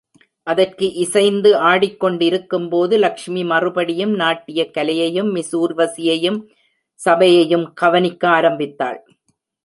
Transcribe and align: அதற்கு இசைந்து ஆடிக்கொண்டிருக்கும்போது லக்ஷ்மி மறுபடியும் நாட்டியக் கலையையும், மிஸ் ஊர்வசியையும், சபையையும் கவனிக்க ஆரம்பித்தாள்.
அதற்கு 0.43 0.93
இசைந்து 0.93 1.49
ஆடிக்கொண்டிருக்கும்போது 1.63 2.97
லக்ஷ்மி 2.97 3.43
மறுபடியும் 3.43 4.13
நாட்டியக் 4.15 4.73
கலையையும், 4.73 5.29
மிஸ் 5.31 5.57
ஊர்வசியையும், 5.57 6.39
சபையையும் 6.99 7.73
கவனிக்க 7.73 8.29
ஆரம்பித்தாள். 8.29 8.99